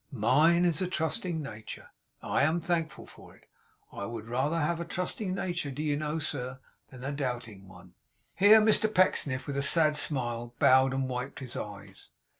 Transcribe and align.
Mine 0.11 0.65
is 0.65 0.81
a 0.81 0.87
trusting 0.87 1.43
nature. 1.43 1.89
I 2.23 2.41
am 2.41 2.59
thankful 2.59 3.05
for 3.05 3.35
it. 3.35 3.45
I 3.91 4.05
would 4.07 4.25
rather 4.27 4.59
have 4.59 4.79
a 4.79 4.83
trusting 4.83 5.35
nature, 5.35 5.69
do 5.69 5.83
you 5.83 5.95
know, 5.95 6.17
sir, 6.17 6.57
than 6.89 7.03
a 7.03 7.11
doubting 7.11 7.67
one!' 7.67 7.93
Here 8.33 8.59
Mr 8.61 8.91
Pecksniff, 8.91 9.45
with 9.45 9.57
a 9.57 9.61
sad 9.61 9.95
smile, 9.95 10.55
bowed, 10.57 10.91
and 10.95 11.07
wiped 11.07 11.39
his 11.39 11.55
eyes. 11.55 12.09